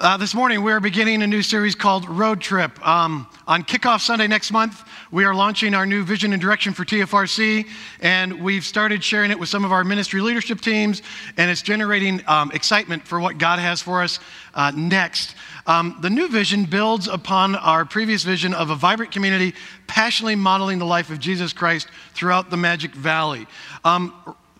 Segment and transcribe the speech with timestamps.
[0.00, 2.86] Uh, this morning, we are beginning a new series called Road Trip.
[2.86, 6.84] Um, on kickoff Sunday next month, we are launching our new vision and direction for
[6.84, 7.66] TFRC,
[7.98, 11.02] and we've started sharing it with some of our ministry leadership teams,
[11.36, 14.20] and it's generating um, excitement for what God has for us
[14.54, 15.34] uh, next.
[15.66, 19.52] Um, the new vision builds upon our previous vision of a vibrant community
[19.88, 23.48] passionately modeling the life of Jesus Christ throughout the Magic Valley.
[23.84, 24.14] Um,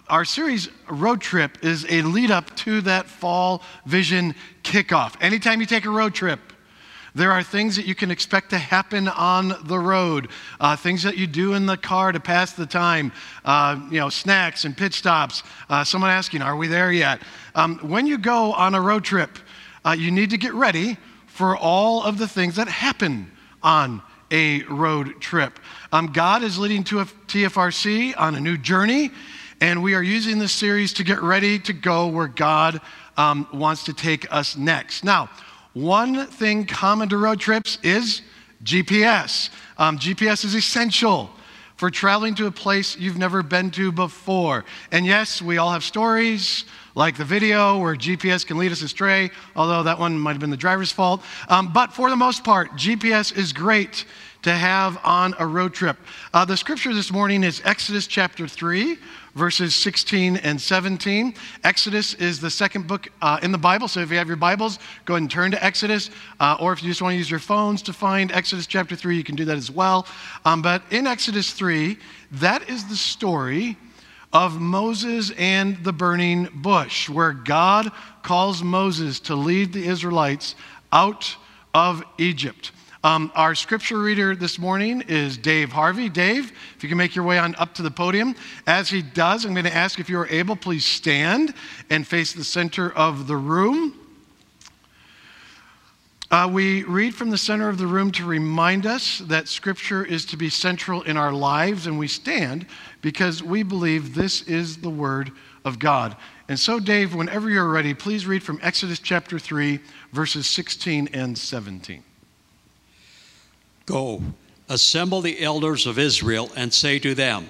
[0.08, 5.14] our series road trip is a lead up to that fall vision kickoff.
[5.20, 6.40] Anytime you take a road trip,
[7.14, 10.28] there are things that you can expect to happen on the road,
[10.60, 13.12] uh, things that you do in the car to pass the time,
[13.44, 15.42] uh, you know, snacks and pit stops.
[15.68, 17.20] Uh, someone asking, Are we there yet?
[17.54, 19.38] Um, when you go on a road trip,
[19.84, 23.30] uh, you need to get ready for all of the things that happen
[23.62, 25.58] on a road trip.
[25.92, 29.10] Um, God is leading to a TFRC on a new journey.
[29.60, 32.80] And we are using this series to get ready to go where God
[33.16, 35.02] um, wants to take us next.
[35.02, 35.30] Now,
[35.72, 38.22] one thing common to road trips is
[38.62, 39.50] GPS.
[39.76, 41.30] Um, GPS is essential
[41.76, 44.64] for traveling to a place you've never been to before.
[44.92, 46.64] And yes, we all have stories
[46.94, 50.50] like the video where GPS can lead us astray, although that one might have been
[50.50, 51.22] the driver's fault.
[51.48, 54.04] Um, but for the most part, GPS is great
[54.42, 55.96] to have on a road trip.
[56.32, 58.96] Uh, the scripture this morning is Exodus chapter 3,
[59.38, 61.32] verses 16 and 17.
[61.62, 64.78] Exodus is the second book uh, in the Bible, so if you have your Bibles,
[65.04, 66.10] go ahead and turn to Exodus.
[66.40, 69.16] Uh, or if you just want to use your phones to find Exodus chapter 3,
[69.16, 70.06] you can do that as well.
[70.44, 71.96] Um, but in Exodus 3,
[72.32, 73.78] that is the story
[74.32, 77.90] of Moses and the burning bush, where God
[78.22, 80.54] calls Moses to lead the Israelites
[80.92, 81.36] out
[81.72, 82.72] of Egypt.
[83.08, 86.10] Um, our scripture reader this morning is Dave Harvey.
[86.10, 88.34] Dave, if you can make your way on up to the podium.
[88.66, 91.54] As he does, I'm going to ask if you are able, please stand
[91.88, 93.94] and face the center of the room.
[96.30, 100.26] Uh, we read from the center of the room to remind us that Scripture is
[100.26, 102.66] to be central in our lives, and we stand
[103.00, 105.32] because we believe this is the Word
[105.64, 106.14] of God.
[106.46, 109.80] And so, Dave, whenever you're ready, please read from Exodus chapter 3,
[110.12, 112.04] verses 16 and 17.
[113.88, 114.22] Go,
[114.68, 117.48] assemble the elders of Israel, and say to them,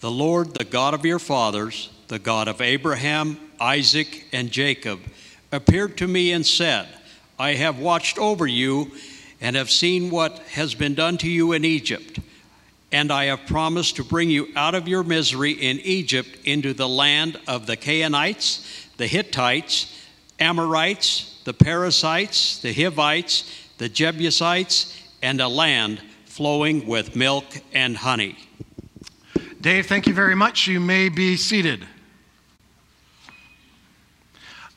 [0.00, 5.00] The Lord, the God of your fathers, the God of Abraham, Isaac, and Jacob,
[5.52, 6.88] appeared to me and said,
[7.38, 8.90] I have watched over you
[9.38, 12.20] and have seen what has been done to you in Egypt.
[12.90, 16.88] And I have promised to bring you out of your misery in Egypt into the
[16.88, 18.66] land of the Canaanites,
[18.96, 19.94] the Hittites,
[20.40, 23.44] Amorites, the Perizzites, the Hivites,
[23.76, 28.36] the Jebusites, and a land flowing with milk and honey.
[29.60, 30.66] Dave, thank you very much.
[30.66, 31.86] You may be seated.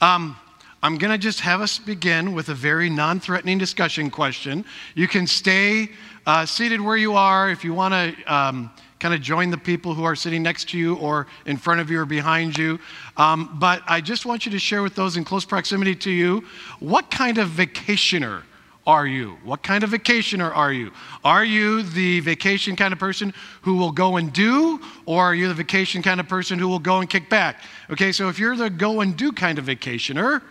[0.01, 0.38] Um,
[0.81, 4.63] I'm going to just have us begin with a very non threatening discussion question.
[4.95, 5.89] You can stay
[6.25, 8.33] uh, seated where you are if you want to.
[8.33, 11.79] Um, kind of join the people who are sitting next to you or in front
[11.79, 12.77] of you or behind you.
[13.16, 16.44] Um, but I just want you to share with those in close proximity to you
[16.79, 18.44] what kind of vacationer
[18.89, 19.38] are you?
[19.44, 20.91] What kind of vacationer are you?
[21.23, 25.47] Are you the vacation kind of person who will go and do, or are you
[25.47, 27.61] the vacation kind of person who will go and kick back?
[27.91, 30.41] Okay, so if you're the go and do kind of vacationer,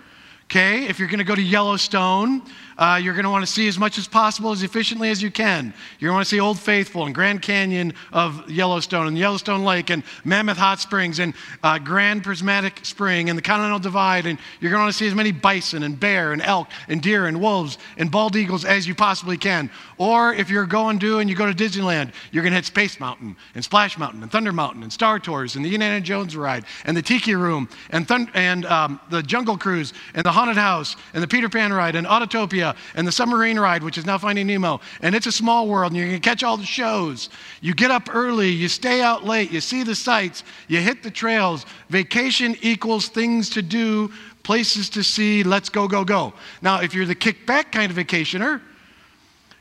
[0.45, 2.43] okay, if you're to go to Yellowstone,
[2.79, 5.31] uh, you're going to want to see as much as possible, as efficiently as you
[5.31, 5.75] can.
[5.99, 9.65] You're going to want to see Old Faithful and Grand Canyon of Yellowstone and Yellowstone
[9.65, 11.35] Lake and Mammoth Hot Springs and
[11.65, 14.27] uh, Grand Prismatic Spring and the Continental Divide.
[14.27, 17.03] And you're going to want to see as many bison and bear and elk and
[17.03, 19.71] deer and wolves and bald eagles as you possibly can.
[19.99, 22.65] Or if you're going to do and you go to Disneyland, you're going to hit
[22.65, 26.37] Space Mountain and Splash Mountain and Thunder Mountain and Star Tours and the Indiana Jones
[26.37, 30.95] ride and the Tiki Room and, and um, the Jungle Cruise and the Haunted House
[31.13, 34.47] and the Peter Pan ride and Autotopia and the submarine ride, which is now Finding
[34.47, 34.81] Nemo.
[35.03, 37.31] And it's a small world, and you can catch all the shows.
[37.61, 41.11] You get up early, you stay out late, you see the sights, you hit the
[41.11, 41.67] trails.
[41.89, 44.11] Vacation equals things to do,
[44.43, 46.33] places to see, let's go, go, go.
[46.63, 48.63] Now, if you're the kickback kind of vacationer,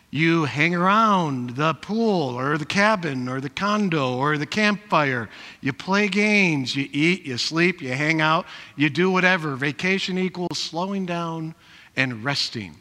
[0.09, 5.27] you hang around the pool or the cabin or the condo or the campfire.
[5.59, 8.45] You play games, you eat, you sleep, you hang out,
[8.77, 9.56] you do whatever.
[9.56, 11.54] Vacation equals slowing down
[11.98, 12.75] and resting.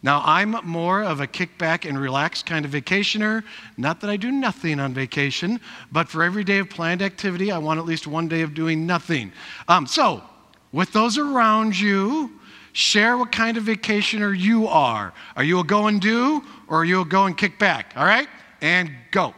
[0.00, 3.42] Now, I'm more of a kickback and relax kind of vacationer.
[3.76, 5.60] Not that I do nothing on vacation,
[5.90, 8.86] but for every day of planned activity, I want at least one day of doing
[8.86, 9.32] nothing.
[9.66, 10.22] Um, so,
[10.70, 12.30] with those around you,
[12.72, 15.12] share what kind of vacationer you are.
[15.34, 17.92] Are you a go and do, or are you a go and kick back?
[17.96, 18.28] All right?
[18.60, 19.34] And go.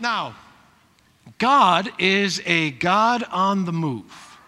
[0.00, 0.34] Now,
[1.38, 4.38] God is a God on the move.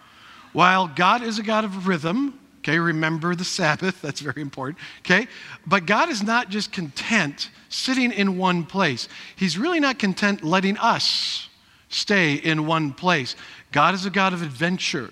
[0.52, 4.00] While God is a God of rhythm, Okay, remember the Sabbath.
[4.02, 4.78] That's very important.
[5.00, 5.26] Okay,
[5.66, 10.78] but God is not just content sitting in one place, He's really not content letting
[10.78, 11.48] us
[11.88, 13.34] stay in one place.
[13.72, 15.10] God is a God of adventure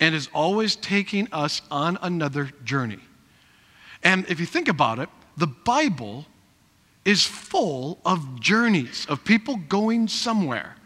[0.00, 2.98] and is always taking us on another journey.
[4.02, 6.26] And if you think about it, the Bible
[7.04, 10.76] is full of journeys of people going somewhere.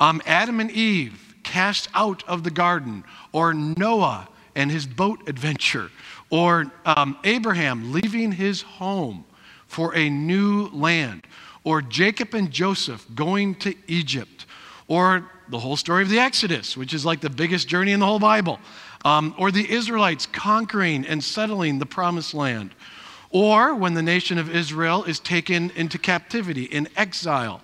[0.00, 5.90] Um, Adam and Eve cast out of the garden, or Noah and his boat adventure,
[6.30, 9.24] or um, Abraham leaving his home
[9.66, 11.26] for a new land,
[11.64, 14.46] or Jacob and Joseph going to Egypt,
[14.88, 18.06] or the whole story of the Exodus, which is like the biggest journey in the
[18.06, 18.58] whole Bible,
[19.04, 22.74] um, or the Israelites conquering and settling the promised land,
[23.30, 27.60] or when the nation of Israel is taken into captivity in exile.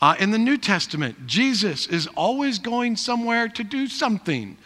[0.00, 4.56] Uh, in the New Testament, Jesus is always going somewhere to do something.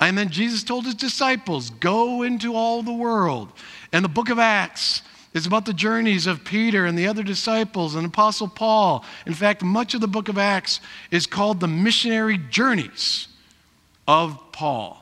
[0.00, 3.52] And then Jesus told his disciples, Go into all the world.
[3.92, 5.02] And the book of Acts
[5.34, 9.04] is about the journeys of Peter and the other disciples and Apostle Paul.
[9.26, 10.80] In fact, much of the book of Acts
[11.10, 13.28] is called the missionary journeys
[14.06, 15.00] of Paul.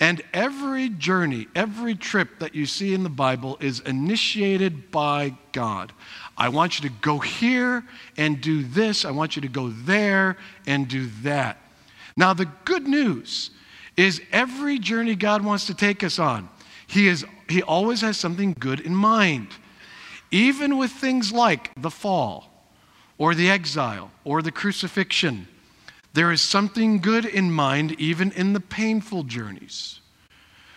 [0.00, 5.92] And every journey, every trip that you see in the Bible is initiated by God.
[6.36, 7.84] I want you to go here
[8.16, 9.04] and do this.
[9.04, 11.58] I want you to go there and do that.
[12.16, 13.50] Now, the good news
[13.96, 16.48] is every journey God wants to take us on,
[16.86, 19.48] He, is, he always has something good in mind.
[20.30, 22.50] Even with things like the fall,
[23.18, 25.46] or the exile, or the crucifixion,
[26.14, 30.00] there is something good in mind, even in the painful journeys.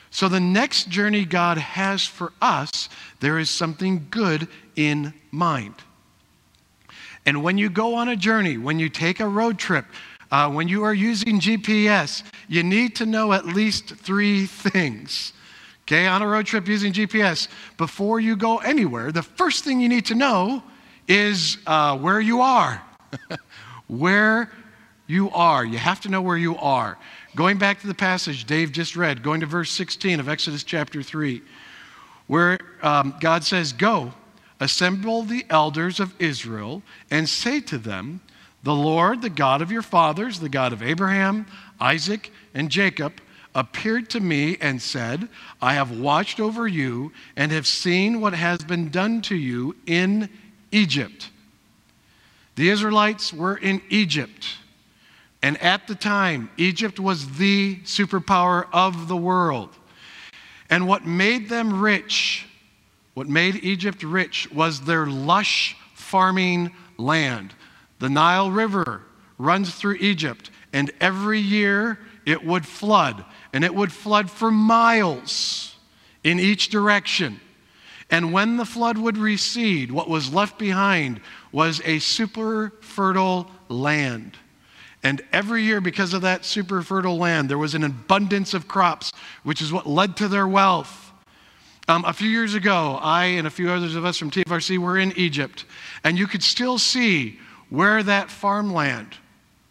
[0.09, 2.89] So, the next journey God has for us,
[3.19, 5.75] there is something good in mind.
[7.25, 9.85] And when you go on a journey, when you take a road trip,
[10.31, 15.33] uh, when you are using GPS, you need to know at least three things.
[15.83, 17.47] Okay, on a road trip using GPS,
[17.77, 20.61] before you go anywhere, the first thing you need to know
[21.07, 22.81] is uh, where you are.
[23.87, 24.51] where
[25.07, 25.63] you are.
[25.63, 26.97] You have to know where you are.
[27.35, 31.01] Going back to the passage Dave just read, going to verse 16 of Exodus chapter
[31.01, 31.41] 3,
[32.27, 34.13] where um, God says, Go,
[34.59, 38.19] assemble the elders of Israel, and say to them,
[38.63, 41.45] The Lord, the God of your fathers, the God of Abraham,
[41.79, 43.21] Isaac, and Jacob,
[43.55, 45.27] appeared to me and said,
[45.61, 50.29] I have watched over you and have seen what has been done to you in
[50.71, 51.29] Egypt.
[52.55, 54.57] The Israelites were in Egypt.
[55.41, 59.69] And at the time, Egypt was the superpower of the world.
[60.69, 62.45] And what made them rich,
[63.13, 67.53] what made Egypt rich, was their lush farming land.
[67.99, 69.03] The Nile River
[69.37, 73.23] runs through Egypt, and every year it would flood,
[73.53, 75.75] and it would flood for miles
[76.23, 77.39] in each direction.
[78.09, 81.21] And when the flood would recede, what was left behind
[81.51, 84.37] was a super fertile land.
[85.03, 89.11] And every year, because of that super fertile land, there was an abundance of crops,
[89.43, 91.11] which is what led to their wealth.
[91.87, 94.97] Um, a few years ago, I and a few others of us from TFRC were
[94.97, 95.65] in Egypt,
[96.03, 99.17] and you could still see where that farmland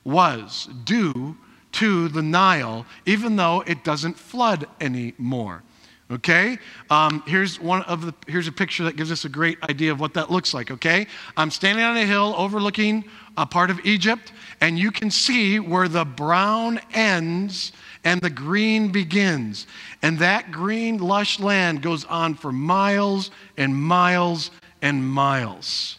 [0.05, 1.37] was due
[1.73, 5.63] to the Nile, even though it doesn't flood anymore.
[6.11, 6.59] Okay?
[6.89, 9.99] Um, here's one of the here's a picture that gives us a great idea of
[9.99, 10.71] what that looks like.
[10.71, 11.07] Okay?
[11.37, 13.05] I'm standing on a hill overlooking
[13.37, 17.73] a part of Egypt, and you can see where the brown ends
[18.05, 19.67] and the green begins.
[20.01, 25.99] And that green, lush land goes on for miles and miles and miles.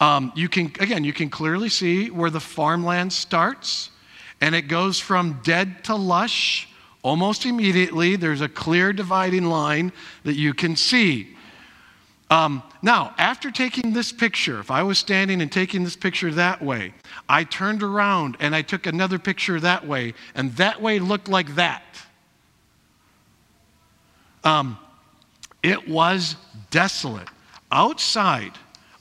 [0.00, 3.90] Um, you can, again, you can clearly see where the farmland starts,
[4.40, 6.68] and it goes from dead to lush
[7.02, 8.16] almost immediately.
[8.16, 9.92] There's a clear dividing line
[10.24, 11.34] that you can see.
[12.30, 16.62] Um, now, after taking this picture, if I was standing and taking this picture that
[16.62, 16.92] way,
[17.28, 21.54] I turned around and I took another picture that way, and that way looked like
[21.54, 21.82] that.
[24.44, 24.78] Um,
[25.62, 26.36] it was
[26.70, 27.28] desolate.
[27.72, 28.52] Outside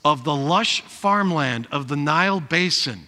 [0.04, 3.08] of the lush farmland of the Nile Basin,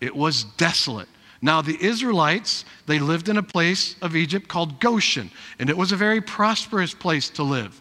[0.00, 1.08] it was desolate.
[1.40, 5.92] Now, the Israelites, they lived in a place of Egypt called Goshen, and it was
[5.92, 7.80] a very prosperous place to live.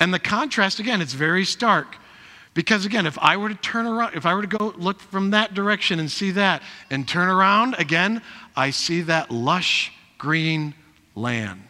[0.00, 1.96] And the contrast, again, it's very stark.
[2.52, 5.30] Because again, if I were to turn around, if I were to go look from
[5.30, 8.22] that direction and see that, and turn around again,
[8.56, 10.74] I see that lush green
[11.16, 11.62] land.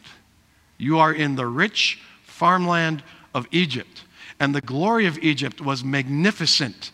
[0.77, 3.03] You are in the rich farmland
[3.35, 4.04] of Egypt.
[4.41, 6.91] And the glory of Egypt was magnificent.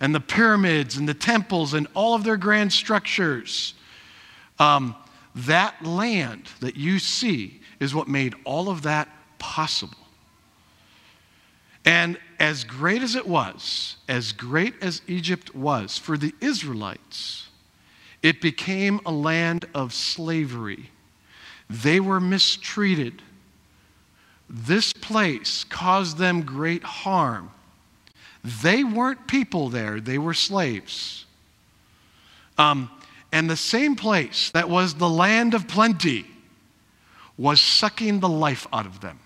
[0.00, 3.74] And the pyramids and the temples and all of their grand structures.
[4.58, 4.96] Um,
[5.34, 9.08] that land that you see is what made all of that
[9.38, 9.98] possible.
[11.84, 17.48] And as great as it was, as great as Egypt was for the Israelites,
[18.22, 20.90] it became a land of slavery.
[21.68, 23.22] They were mistreated.
[24.52, 27.50] This place caused them great harm.
[28.44, 31.24] They weren't people there, they were slaves.
[32.58, 32.90] Um,
[33.32, 36.26] and the same place that was the land of plenty
[37.38, 39.18] was sucking the life out of them.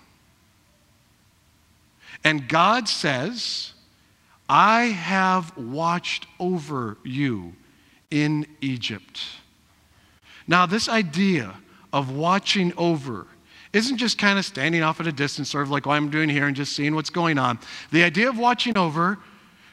[2.22, 3.72] And God says,
[4.48, 7.54] I have watched over you
[8.12, 9.20] in Egypt.
[10.46, 11.54] Now, this idea
[11.92, 13.26] of watching over
[13.76, 16.28] isn't just kind of standing off at a distance, sort of like what I'm doing
[16.28, 17.58] here and just seeing what's going on.
[17.92, 19.18] The idea of watching over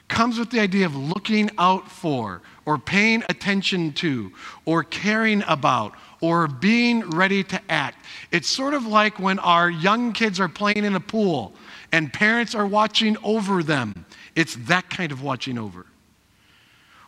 [0.10, 4.32] comes with the idea of looking out for, or paying attention to,
[4.66, 8.06] or caring about, or being ready to act.
[8.32, 11.54] It's sort of like when our young kids are playing in a pool
[11.92, 14.06] and parents are watching over them.
[14.36, 15.86] It's that kind of watching over.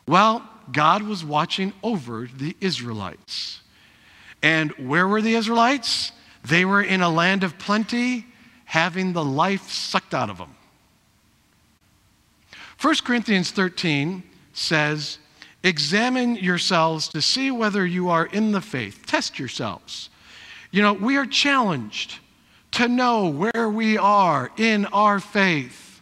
[0.08, 3.62] Well, God was watching over the Israelites.
[4.42, 6.12] And where were the Israelites?
[6.48, 8.26] They were in a land of plenty,
[8.66, 10.56] having the life sucked out of them.
[12.82, 14.22] 1 Corinthians 13
[14.54, 15.18] says,
[15.64, 19.04] Examine yourselves to see whether you are in the faith.
[19.08, 20.10] Test yourselves.
[20.70, 22.20] You know, we are challenged
[22.72, 26.02] to know where we are in our faith.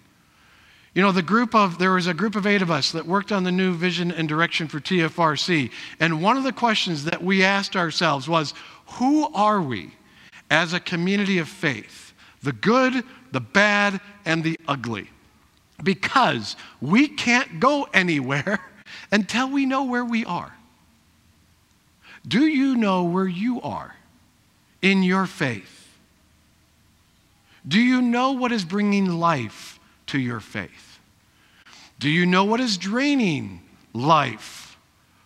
[0.93, 3.31] You know, the group of, there was a group of eight of us that worked
[3.31, 5.71] on the new vision and direction for TFRC.
[5.99, 8.53] And one of the questions that we asked ourselves was
[8.85, 9.93] who are we
[10.53, 12.13] as a community of faith?
[12.43, 15.09] The good, the bad, and the ugly.
[15.81, 18.59] Because we can't go anywhere
[19.11, 20.55] until we know where we are.
[22.27, 23.95] Do you know where you are
[24.81, 25.97] in your faith?
[27.67, 30.99] Do you know what is bringing life to your faith?
[31.97, 33.61] Do you know what is draining
[33.93, 34.77] life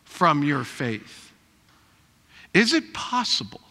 [0.05, 1.31] from your faith?
[2.53, 3.61] Is it possible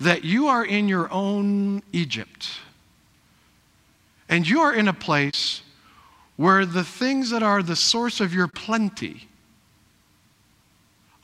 [0.00, 2.50] that you are in your own Egypt
[4.28, 5.62] and you are in a place
[6.36, 9.28] where the things that are the source of your plenty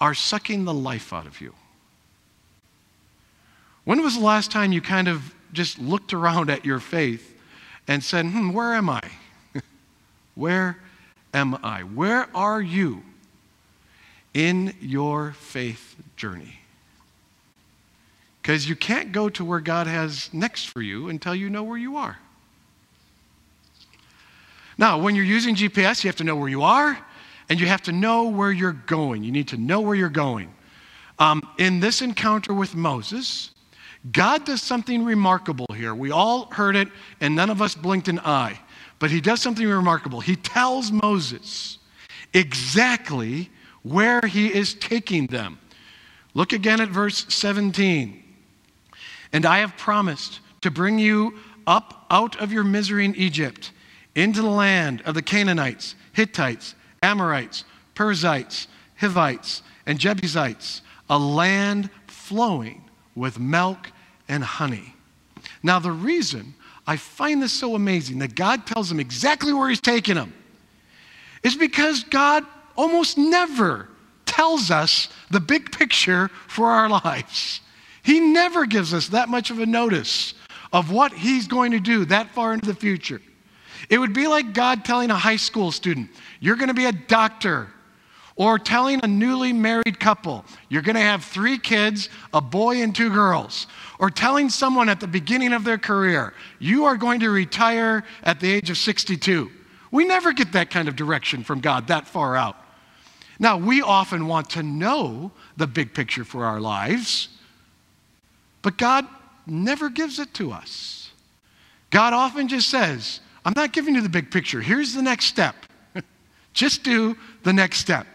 [0.01, 1.55] are sucking the life out of you?
[3.85, 7.37] When was the last time you kind of just looked around at your faith
[7.89, 9.03] and said, hmm, where am I?
[10.35, 10.79] where
[11.35, 11.83] am I?
[11.83, 13.03] Where are you
[14.33, 16.60] in your faith journey?
[18.41, 21.79] Because you can't go to where God has next for you until you know where
[21.79, 22.19] you are.
[24.79, 26.99] Now, when you're using GPS, you have to know where you are
[27.51, 29.23] and you have to know where you're going.
[29.25, 30.55] You need to know where you're going.
[31.19, 33.51] Um, in this encounter with Moses,
[34.13, 35.95] God does something remarkable here.
[35.95, 36.89] We all heard it,
[37.21, 38.59] and none of us blinked an eye.
[38.99, 40.21] But he does something remarkable.
[40.21, 41.79] He tells Moses
[42.33, 43.51] exactly
[43.83, 45.59] where he is taking them.
[46.33, 48.20] Look again at verse 17.
[49.33, 51.35] And I have promised to bring you
[51.67, 53.73] up out of your misery in Egypt
[54.15, 58.67] into the land of the Canaanites, Hittites, Amorites, Perizzites,
[58.99, 62.85] Hivites, and Jebusites, a land flowing
[63.15, 63.91] with milk
[64.29, 64.95] and honey.
[65.63, 66.55] Now, the reason
[66.87, 70.33] I find this so amazing that God tells them exactly where he's taking them
[71.43, 72.45] is because God
[72.77, 73.89] almost never
[74.27, 77.61] tells us the big picture for our lives.
[78.03, 80.35] He never gives us that much of a notice
[80.73, 83.21] of what he's going to do that far into the future.
[83.89, 86.93] It would be like God telling a high school student, You're going to be a
[86.93, 87.69] doctor
[88.41, 92.95] or telling a newly married couple, you're going to have three kids, a boy and
[92.95, 93.67] two girls.
[93.99, 98.41] Or telling someone at the beginning of their career, you are going to retire at
[98.41, 99.51] the age of 62.
[99.91, 102.57] We never get that kind of direction from God that far out.
[103.39, 107.29] Now, we often want to know the big picture for our lives,
[108.63, 109.07] but God
[109.47, 111.11] never gives it to us.
[111.91, 114.61] God often just says, I'm not giving you the big picture.
[114.61, 115.57] Here's the next step.
[116.53, 118.07] just do the next step.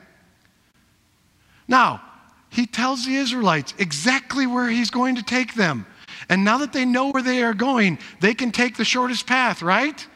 [1.67, 2.01] Now,
[2.49, 5.85] he tells the Israelites exactly where he's going to take them.
[6.29, 9.61] And now that they know where they are going, they can take the shortest path,
[9.61, 10.07] right?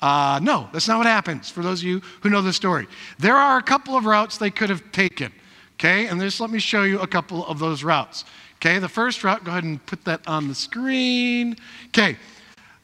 [0.00, 2.86] Uh, no, that's not what happens for those of you who know the story.
[3.18, 5.32] There are a couple of routes they could have taken,
[5.74, 6.06] okay?
[6.06, 8.24] And just let me show you a couple of those routes.
[8.60, 11.56] Okay, the first route, go ahead and put that on the screen.
[11.88, 12.16] Okay,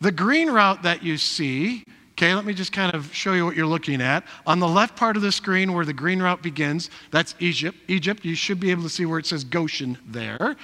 [0.00, 1.84] the green route that you see
[2.16, 4.22] Okay, let me just kind of show you what you're looking at.
[4.46, 7.76] On the left part of the screen where the green route begins, that's Egypt.
[7.88, 10.54] Egypt, you should be able to see where it says Goshen there.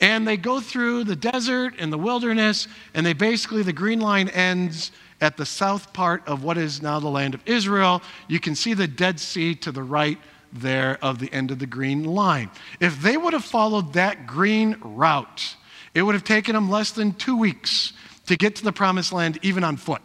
[0.00, 4.28] And they go through the desert and the wilderness, and they basically, the green line
[4.28, 8.00] ends at the south part of what is now the land of Israel.
[8.28, 10.18] You can see the Dead Sea to the right
[10.54, 12.50] there of the end of the green line.
[12.80, 15.56] If they would have followed that green route,
[15.94, 17.92] it would have taken them less than two weeks
[18.26, 20.02] to get to the promised land, even on foot.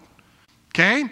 [0.74, 1.06] Okay?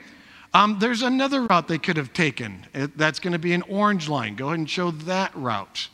[0.53, 2.65] Um, there's another route they could have taken.
[2.73, 4.35] It, that's going to be an orange line.
[4.35, 5.87] Go ahead and show that route.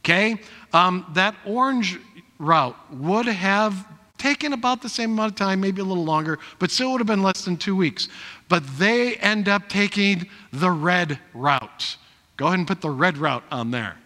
[0.00, 0.40] Okay?
[0.72, 1.98] Um, that orange
[2.38, 3.86] route would have
[4.18, 7.06] taken about the same amount of time, maybe a little longer, but still would have
[7.06, 8.08] been less than two weeks.
[8.48, 11.96] But they end up taking the red route.
[12.42, 13.96] Go ahead and put the red route on there.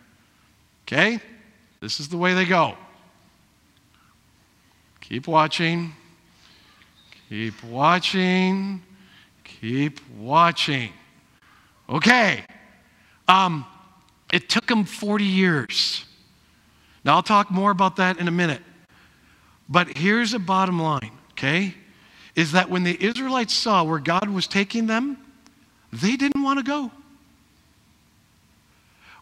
[0.82, 1.20] Okay?
[1.80, 2.76] This is the way they go.
[5.00, 5.94] Keep watching.
[7.30, 8.82] Keep watching.
[9.42, 10.92] Keep watching.
[11.88, 12.44] Okay.
[13.26, 13.64] Um,
[14.30, 16.04] it took them 40 years.
[17.06, 18.60] Now, I'll talk more about that in a minute.
[19.66, 21.72] But here's a bottom line, okay?
[22.34, 25.16] Is that when the Israelites saw where God was taking them,
[25.90, 26.90] they didn't want to go.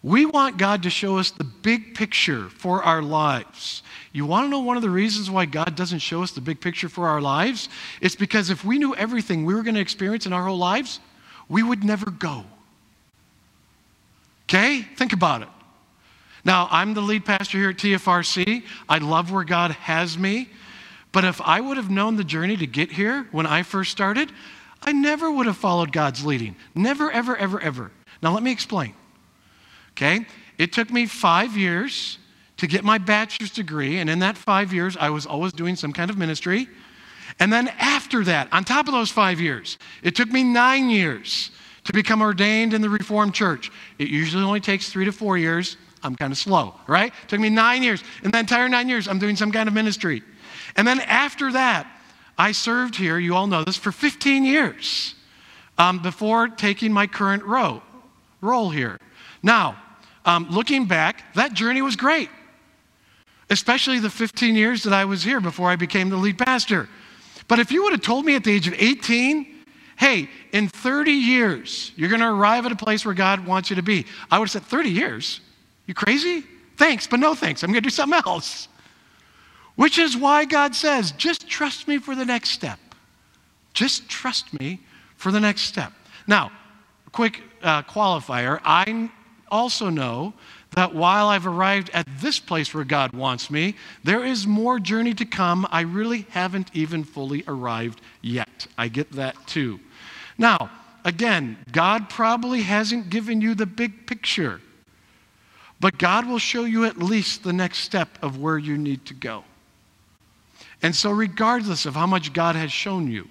[0.05, 3.83] We want God to show us the big picture for our lives.
[4.13, 6.61] You want to know one of the reasons why God doesn't show us the big
[6.61, 7.71] picture for our lives?
[8.03, 11.01] It's because if we knew everything we were going to experience in our whole lives,
[11.49, 12.45] we would never go.
[14.47, 14.83] Okay?
[14.83, 15.49] Think about it.
[16.45, 18.63] Now, I'm the lead pastor here at TFRC.
[18.87, 20.51] I love where God has me.
[21.13, 24.31] But if I would have known the journey to get here when I first started,
[24.83, 26.57] I never would have followed God's leading.
[26.75, 27.91] Never, ever, ever, ever.
[28.23, 28.95] Now, let me explain.
[29.97, 30.27] Okay?
[30.59, 32.19] It took me five years
[32.57, 35.93] to get my bachelor's degree, and in that five years, I was always doing some
[35.93, 36.69] kind of ministry.
[37.41, 41.51] And then after that, on top of those five years, it took me nine years
[41.85, 43.71] to become ordained in the Reformed Church.
[43.99, 45.77] It usually only takes three to four years.
[46.03, 47.13] I'm kind of slow, right?
[47.23, 48.03] It took me nine years.
[48.23, 50.23] In the entire nine years, I'm doing some kind of ministry.
[50.77, 51.87] And then after that,
[52.39, 55.15] I served here, you all know this, for 15 years
[55.79, 57.83] um, before taking my current role,
[58.41, 58.99] role here.
[59.43, 59.77] Now,
[60.25, 62.31] um, looking back, that journey was great,
[63.51, 66.89] especially the 15 years that I was here before I became the lead pastor.
[67.49, 69.47] But if you would have told me at the age of 18,
[69.99, 73.77] hey, in 30 years, you're going to arrive at a place where God wants you
[73.77, 75.41] to be, I would have said, 30 years?
[75.87, 76.45] You crazy?
[76.77, 77.63] Thanks, but no thanks.
[77.63, 78.69] I'm going to do something else.
[79.77, 82.79] Which is why God says, just trust me for the next step.
[83.75, 84.81] Just trust me
[85.17, 85.93] for the next step.
[86.27, 86.53] Now,
[87.13, 89.11] quick uh, qualifier I
[89.51, 90.35] also know
[90.75, 95.15] that while I've arrived at this place where God wants me, there is more journey
[95.15, 95.67] to come.
[95.71, 98.67] I really haven't even fully arrived yet.
[98.77, 99.79] I get that too.
[100.37, 100.71] Now,
[101.05, 104.61] again, God probably hasn't given you the big picture,
[105.79, 109.15] but God will show you at least the next step of where you need to
[109.15, 109.45] go.
[110.83, 113.29] And so, regardless of how much God has shown you,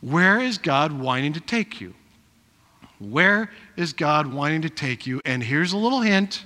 [0.00, 1.94] where is God wanting to take you?
[2.98, 5.20] Where is God wanting to take you?
[5.24, 6.44] And here's a little hint.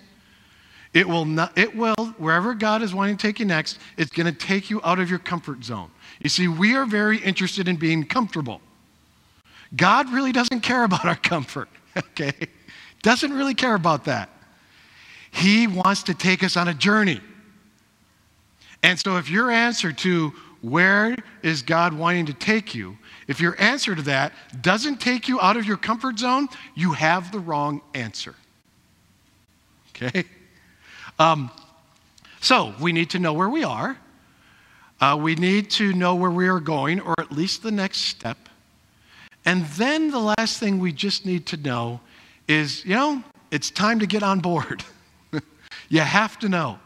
[0.93, 4.27] It will not, it will, wherever God is wanting to take you next, it's going
[4.27, 5.91] to take you out of your comfort zone.
[6.21, 8.61] You see, we are very interested in being comfortable.
[9.75, 12.35] God really doesn't care about our comfort, okay?
[13.03, 14.29] Doesn't really care about that.
[15.31, 17.21] He wants to take us on a journey.
[18.83, 22.99] And so if your answer to where is God wanting to take you
[23.33, 27.33] if your answer to that doesn't take you out of your comfort zone, you have
[27.33, 28.35] the wrong answer.
[29.97, 30.25] Okay?
[31.19, 31.51] Um,
[32.43, 33.97] so we need to know where we are.
[35.01, 38.37] Uh, we need to know where we are going, or at least the next step.
[39.47, 42.01] And then the last thing we just need to know
[42.47, 44.85] is you know, it's time to get on board.
[45.89, 46.79] you have to know.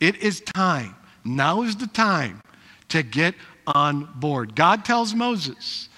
[0.00, 0.96] It is time.
[1.24, 2.42] Now is the time
[2.88, 3.36] to get
[3.66, 4.54] on board.
[4.54, 5.88] God tells Moses,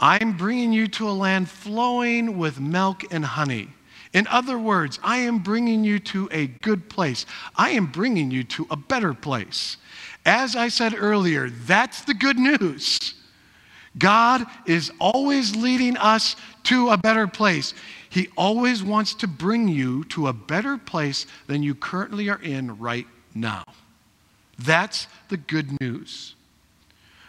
[0.00, 3.68] I'm bringing you to a land flowing with milk and honey.
[4.12, 7.26] In other words, I am bringing you to a good place.
[7.56, 9.76] I am bringing you to a better place.
[10.24, 13.14] As I said earlier, that's the good news.
[13.98, 17.74] God is always leading us to a better place.
[18.10, 22.78] He always wants to bring you to a better place than you currently are in
[22.78, 23.64] right now.
[24.58, 26.34] That's the good news.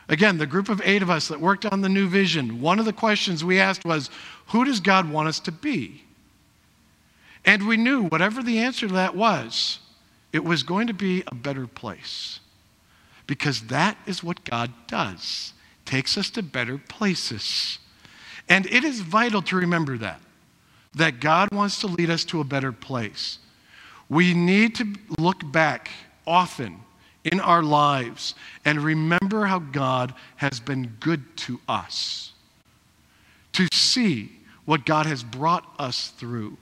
[0.10, 2.86] Again, the group of eight of us that worked on the new vision, one of
[2.86, 4.10] the questions we asked was,
[4.48, 6.04] Who does God want us to be?
[7.45, 9.80] And we knew whatever the answer to that was,
[10.34, 12.39] it was going to be a better place.
[13.28, 15.54] Because that is what God does,
[15.86, 17.78] takes us to better places.
[18.50, 20.19] And it is vital to remember that,
[20.95, 23.38] that God wants to lead us to a better place.
[24.10, 24.88] We need to
[25.19, 25.91] look back
[26.26, 26.80] often
[27.23, 32.32] in our lives and remember how God has been good to us,
[33.53, 34.32] to see
[34.65, 36.58] what God has brought us through,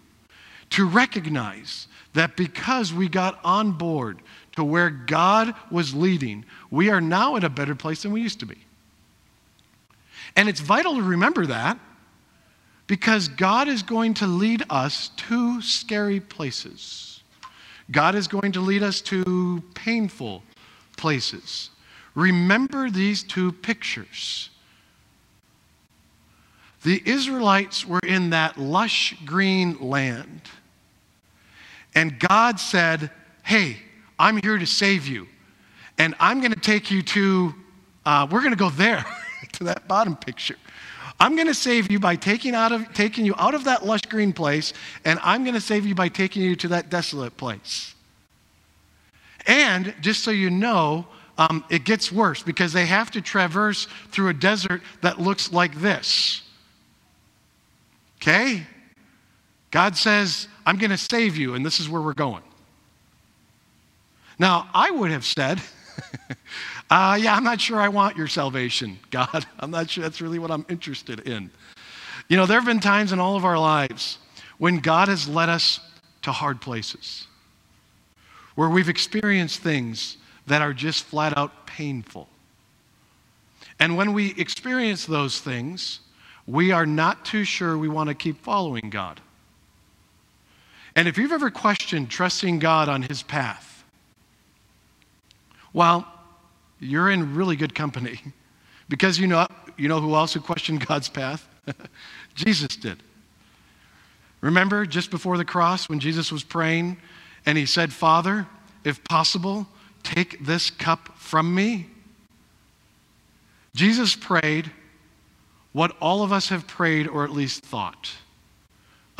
[0.71, 4.19] to recognize that because we got on board
[4.55, 8.39] to where God was leading, we are now in a better place than we used
[8.39, 8.57] to be.
[10.35, 11.79] And it's vital to remember that
[12.87, 17.16] because God is going to lead us to scary places.
[17.91, 20.43] God is going to lead us to painful
[20.97, 21.69] places.
[22.15, 24.49] Remember these two pictures.
[26.83, 30.41] The Israelites were in that lush green land.
[31.95, 33.11] And God said,
[33.43, 33.77] Hey,
[34.19, 35.27] I'm here to save you.
[35.97, 37.55] And I'm going to take you to,
[38.05, 39.05] uh, we're going to go there,
[39.53, 40.57] to that bottom picture.
[41.19, 44.03] I'm going to save you by taking, out of, taking you out of that lush
[44.03, 47.95] green place, and I'm going to save you by taking you to that desolate place.
[49.47, 54.29] And just so you know, um, it gets worse because they have to traverse through
[54.29, 56.41] a desert that looks like this.
[58.21, 58.63] Okay?
[59.71, 62.43] God says, I'm going to save you, and this is where we're going.
[64.39, 65.61] Now, I would have said,
[66.89, 69.45] uh, Yeah, I'm not sure I want your salvation, God.
[69.59, 71.49] I'm not sure that's really what I'm interested in.
[72.27, 74.17] You know, there have been times in all of our lives
[74.57, 75.79] when God has led us
[76.23, 77.27] to hard places,
[78.55, 82.27] where we've experienced things that are just flat out painful.
[83.79, 85.99] And when we experience those things,
[86.47, 89.21] we are not too sure we want to keep following God.
[90.95, 93.66] And if you've ever questioned trusting God on His path,
[95.77, 96.07] well,
[96.79, 98.19] you're in really good company
[98.89, 99.45] because you know,
[99.77, 101.47] you know who also questioned God's path?
[102.33, 103.03] Jesus did.
[104.41, 106.97] Remember just before the cross when Jesus was praying
[107.45, 108.47] and he said, Father,
[108.83, 109.67] if possible,
[110.01, 111.85] take this cup from me?
[113.75, 114.71] Jesus prayed
[115.73, 118.13] what all of us have prayed or at least thought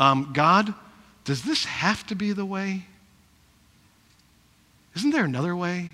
[0.00, 0.74] um, God,
[1.24, 2.86] does this have to be the way?
[4.94, 5.90] Isn't there another way?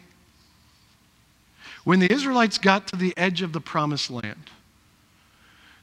[1.85, 4.51] When the Israelites got to the edge of the promised land,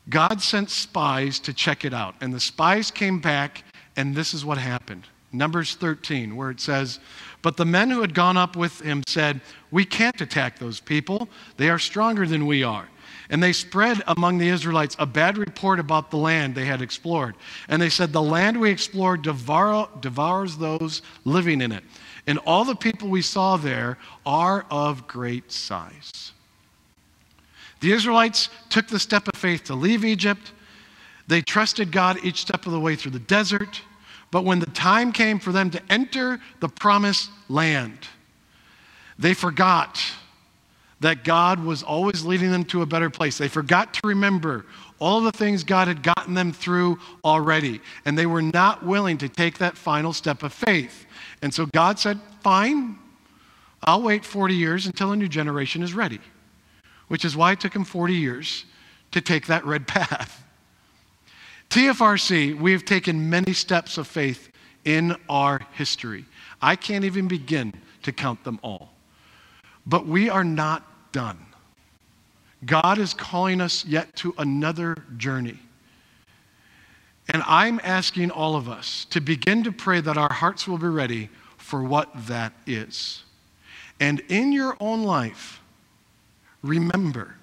[0.10, 2.16] God sent spies to check it out.
[2.22, 3.64] And the spies came back,
[3.96, 5.06] and this is what happened.
[5.32, 7.00] Numbers 13, where it says,
[7.42, 11.30] But the men who had gone up with him said, We can't attack those people.
[11.58, 12.90] They are stronger than we are.
[13.30, 17.36] And they spread among the Israelites a bad report about the land they had explored.
[17.70, 21.84] And they said, The land we explored devour, devours those living in it.
[22.28, 26.32] And all the people we saw there are of great size.
[27.80, 30.52] The Israelites took the step of faith to leave Egypt.
[31.28, 33.82] They trusted God each step of the way through the desert.
[34.30, 38.08] But when the time came for them to enter the promised land,
[39.18, 40.02] they forgot
[41.02, 43.38] that God was always leading them to a better place.
[43.38, 44.66] They forgot to remember
[45.02, 49.28] all the things God had gotten them through already, and they were not willing to
[49.28, 51.08] take that final step of faith.
[51.42, 52.98] And so God said, Fine,
[53.84, 56.22] I'll wait 40 years until a new generation is ready,
[57.08, 58.66] which is why it took him 40 years
[59.12, 60.44] to take that red path.
[61.72, 64.50] TFRC, we have taken many steps of faith
[64.86, 66.26] in our history.
[66.62, 68.90] I can't even begin to count them all.
[69.86, 71.40] But we are not done.
[72.66, 75.60] God is calling us yet to another journey.
[77.30, 80.88] And I'm asking all of us to begin to pray that our hearts will be
[80.88, 83.24] ready for what that is.
[84.00, 85.62] And in your own life,
[86.62, 87.36] remember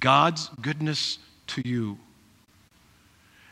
[0.00, 1.98] God's goodness to you.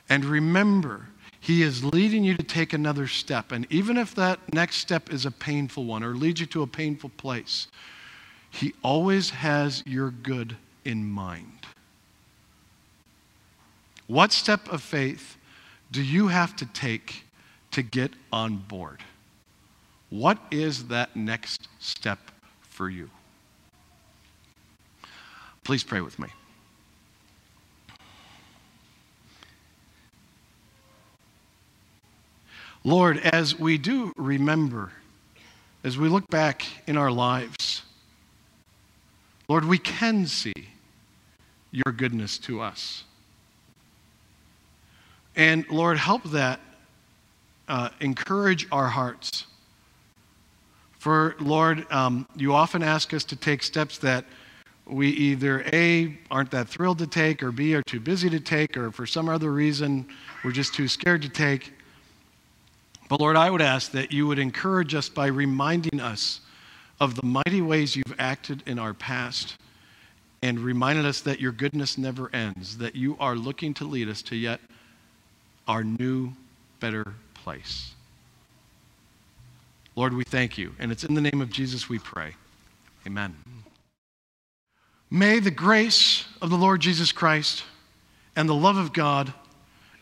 [0.08, 1.06] And remember,
[1.38, 3.52] He is leading you to take another step.
[3.52, 6.66] And even if that next step is a painful one or leads you to a
[6.66, 7.68] painful place,
[8.50, 11.66] he always has your good in mind.
[14.06, 15.36] What step of faith
[15.92, 17.24] do you have to take
[17.70, 18.98] to get on board?
[20.10, 22.18] What is that next step
[22.60, 23.08] for you?
[25.62, 26.28] Please pray with me.
[32.82, 34.90] Lord, as we do remember,
[35.84, 37.69] as we look back in our lives,
[39.50, 40.52] Lord, we can see
[41.72, 43.02] your goodness to us.
[45.34, 46.60] And Lord, help that
[47.66, 49.46] uh, encourage our hearts.
[51.00, 54.24] For Lord, um, you often ask us to take steps that
[54.86, 58.76] we either A, aren't that thrilled to take, or B, are too busy to take,
[58.76, 60.06] or for some other reason,
[60.44, 61.72] we're just too scared to take.
[63.08, 66.40] But Lord, I would ask that you would encourage us by reminding us
[67.00, 69.56] of the mighty ways you've acted in our past
[70.42, 74.22] and reminded us that your goodness never ends, that you are looking to lead us
[74.22, 74.60] to yet
[75.66, 76.32] our new,
[76.78, 77.92] better place.
[79.96, 80.74] Lord, we thank you.
[80.78, 82.34] And it's in the name of Jesus we pray.
[83.06, 83.36] Amen.
[85.10, 87.64] May the grace of the Lord Jesus Christ
[88.36, 89.32] and the love of God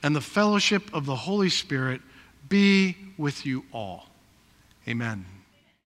[0.03, 2.01] and the fellowship of the Holy Spirit
[2.49, 4.07] be with you all.
[4.87, 5.25] Amen.